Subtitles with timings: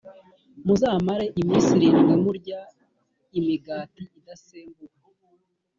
[0.65, 2.59] muzamare iminsi irindwi murya
[3.37, 4.95] imigati idasembuwe